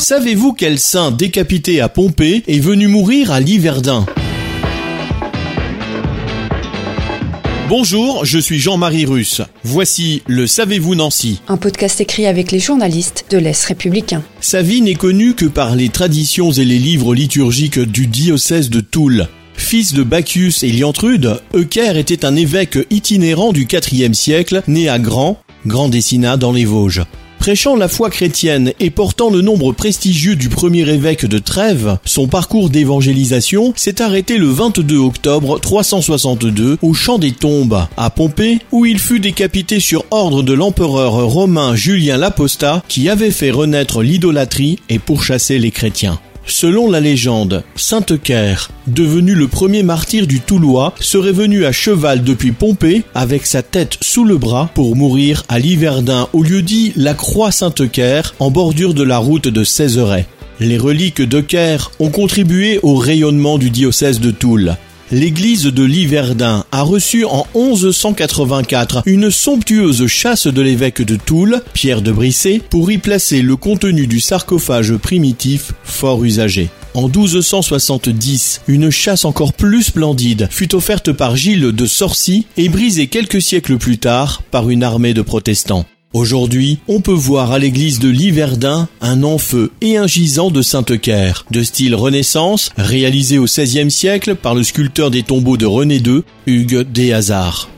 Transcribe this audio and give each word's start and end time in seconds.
Savez-vous 0.00 0.54
quel 0.54 0.78
saint 0.78 1.10
décapité 1.10 1.82
à 1.82 1.90
Pompée 1.90 2.42
est 2.48 2.58
venu 2.58 2.88
mourir 2.88 3.32
à 3.32 3.38
Liverdun? 3.38 4.06
Bonjour, 7.68 8.24
je 8.24 8.38
suis 8.38 8.58
Jean-Marie 8.58 9.04
Russe. 9.04 9.42
Voici 9.62 10.22
le 10.26 10.46
Savez-vous 10.46 10.94
Nancy 10.94 11.42
Un 11.48 11.58
podcast 11.58 12.00
écrit 12.00 12.24
avec 12.24 12.50
les 12.50 12.60
journalistes 12.60 13.26
de 13.28 13.36
l'Est 13.36 13.62
républicain. 13.66 14.22
Sa 14.40 14.62
vie 14.62 14.80
n'est 14.80 14.94
connue 14.94 15.34
que 15.34 15.44
par 15.44 15.76
les 15.76 15.90
traditions 15.90 16.50
et 16.50 16.64
les 16.64 16.78
livres 16.78 17.14
liturgiques 17.14 17.78
du 17.78 18.06
diocèse 18.06 18.70
de 18.70 18.80
Toul. 18.80 19.28
Fils 19.54 19.92
de 19.92 20.02
Bacchus 20.02 20.54
et 20.62 20.72
Liantrude, 20.72 21.42
Eucher 21.54 21.98
était 21.98 22.24
un 22.24 22.36
évêque 22.36 22.78
itinérant 22.88 23.52
du 23.52 23.68
IVe 23.70 24.14
siècle, 24.14 24.62
né 24.66 24.88
à 24.88 24.98
Grand, 24.98 25.38
Grand 25.66 25.90
Dessinat 25.90 26.38
dans 26.38 26.52
les 26.52 26.64
Vosges. 26.64 27.02
Prêchant 27.40 27.74
la 27.74 27.88
foi 27.88 28.10
chrétienne 28.10 28.74
et 28.80 28.90
portant 28.90 29.30
le 29.30 29.40
nombre 29.40 29.72
prestigieux 29.72 30.36
du 30.36 30.50
premier 30.50 30.86
évêque 30.86 31.24
de 31.24 31.38
Trèves, 31.38 31.96
son 32.04 32.28
parcours 32.28 32.68
d'évangélisation 32.68 33.72
s'est 33.76 34.02
arrêté 34.02 34.36
le 34.36 34.48
22 34.48 34.98
octobre 34.98 35.58
362 35.58 36.76
au 36.82 36.92
Champ 36.92 37.18
des 37.18 37.32
Tombes, 37.32 37.86
à 37.96 38.10
Pompée, 38.10 38.58
où 38.72 38.84
il 38.84 38.98
fut 38.98 39.20
décapité 39.20 39.80
sur 39.80 40.04
ordre 40.10 40.42
de 40.42 40.52
l'empereur 40.52 41.12
romain 41.12 41.74
Julien 41.74 42.18
l'Apostat 42.18 42.82
qui 42.88 43.08
avait 43.08 43.30
fait 43.30 43.50
renaître 43.50 44.02
l'idolâtrie 44.02 44.78
et 44.90 44.98
pourchassé 44.98 45.58
les 45.58 45.70
chrétiens. 45.70 46.20
Selon 46.46 46.90
la 46.90 47.00
légende, 47.00 47.62
Saint 47.76 48.04
Eucher, 48.10 48.54
devenu 48.86 49.34
le 49.34 49.46
premier 49.46 49.82
martyr 49.82 50.26
du 50.26 50.40
Toulois, 50.40 50.94
serait 51.00 51.32
venu 51.32 51.64
à 51.64 51.72
cheval 51.72 52.24
depuis 52.24 52.52
Pompée 52.52 53.02
avec 53.14 53.46
sa 53.46 53.62
tête 53.62 53.96
sous 54.00 54.24
le 54.24 54.36
bras 54.36 54.70
pour 54.74 54.96
mourir 54.96 55.44
à 55.48 55.58
Liverdun 55.58 56.28
au 56.32 56.42
lieu 56.42 56.62
dit 56.62 56.92
la 56.96 57.14
Croix 57.14 57.52
Saint-Eucher 57.52 58.22
en 58.38 58.50
bordure 58.50 58.94
de 58.94 59.02
la 59.02 59.18
route 59.18 59.48
de 59.48 59.64
Césaret. 59.64 60.26
Les 60.58 60.76
reliques 60.76 61.22
d'Eucher 61.22 61.78
ont 62.00 62.10
contribué 62.10 62.80
au 62.82 62.96
rayonnement 62.96 63.56
du 63.56 63.70
diocèse 63.70 64.20
de 64.20 64.30
Toul 64.30 64.76
l'église 65.10 65.64
de 65.64 65.82
Liverdun 65.84 66.64
a 66.70 66.82
reçu 66.82 67.24
en 67.24 67.46
1184 67.54 69.02
une 69.06 69.30
somptueuse 69.30 70.06
chasse 70.06 70.46
de 70.46 70.62
l'évêque 70.62 71.02
de 71.02 71.16
Toul, 71.16 71.62
Pierre 71.72 72.02
de 72.02 72.12
Brissé, 72.12 72.60
pour 72.70 72.90
y 72.90 72.98
placer 72.98 73.42
le 73.42 73.56
contenu 73.56 74.06
du 74.06 74.20
sarcophage 74.20 74.96
primitif 74.96 75.72
fort 75.84 76.24
usagé. 76.24 76.70
En 76.94 77.08
1270, 77.08 78.62
une 78.66 78.90
chasse 78.90 79.24
encore 79.24 79.52
plus 79.52 79.84
splendide 79.84 80.48
fut 80.50 80.74
offerte 80.74 81.12
par 81.12 81.36
Gilles 81.36 81.72
de 81.72 81.86
Sorcy 81.86 82.46
et 82.56 82.68
brisée 82.68 83.06
quelques 83.06 83.40
siècles 83.40 83.78
plus 83.78 83.98
tard 83.98 84.42
par 84.50 84.70
une 84.70 84.82
armée 84.82 85.14
de 85.14 85.22
protestants. 85.22 85.86
Aujourd'hui, 86.12 86.80
on 86.88 87.00
peut 87.00 87.12
voir 87.12 87.52
à 87.52 87.60
l'église 87.60 88.00
de 88.00 88.08
Liverdun 88.08 88.88
un 89.00 89.22
enfeu 89.22 89.70
et 89.80 89.96
un 89.96 90.08
gisant 90.08 90.50
de 90.50 90.60
Sainte-Caire, 90.60 91.46
de 91.52 91.62
style 91.62 91.94
Renaissance, 91.94 92.70
réalisé 92.76 93.38
au 93.38 93.44
XVIe 93.44 93.92
siècle 93.92 94.34
par 94.34 94.56
le 94.56 94.64
sculpteur 94.64 95.12
des 95.12 95.22
tombeaux 95.22 95.56
de 95.56 95.66
René 95.66 95.98
II, 95.98 96.24
Hugues 96.46 96.82
Deshazard. 96.82 97.68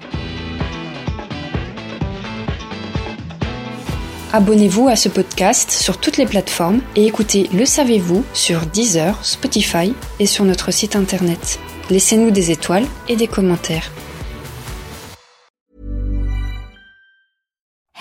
Abonnez-vous 4.33 4.89
à 4.89 4.97
ce 4.97 5.11
podcast 5.11 5.71
sur 5.71 5.99
toutes 5.99 6.17
les 6.17 6.25
plateformes 6.25 6.81
et 6.97 7.05
écoutez 7.05 7.51
Le 7.53 7.67
Savez-vous 7.67 8.25
sur 8.33 8.65
Deezer, 8.65 9.23
Spotify 9.23 9.93
et 10.21 10.27
sur 10.27 10.47
notre 10.47 10.71
site 10.73 10.97
internet. 10.97 11.61
Laissez-nous 11.91 12.31
des 12.31 12.51
étoiles 12.51 12.87
et 13.11 13.17
des 13.17 13.27
commentaires. 13.27 13.93